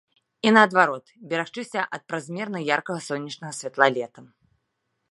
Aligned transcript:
І 0.47 0.51
наадварот, 0.55 1.05
берагчыся 1.33 1.81
ад 1.99 2.07
празмерна 2.09 2.59
яркага 2.75 3.01
сонечнага 3.11 3.53
святла 3.61 3.87
летам. 4.01 4.25